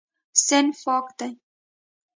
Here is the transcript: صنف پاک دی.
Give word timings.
صنف 0.45 0.77
پاک 0.85 1.05
دی. 1.17 1.31